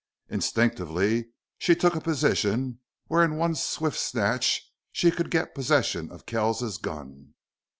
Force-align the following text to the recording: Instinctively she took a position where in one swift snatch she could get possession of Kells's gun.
Instinctively 0.29 1.27
she 1.59 1.75
took 1.75 1.93
a 1.93 2.01
position 2.01 2.79
where 3.05 3.23
in 3.23 3.35
one 3.35 3.53
swift 3.53 3.99
snatch 3.99 4.73
she 4.91 5.11
could 5.11 5.29
get 5.29 5.53
possession 5.53 6.11
of 6.11 6.25
Kells's 6.25 6.79
gun. 6.79 7.35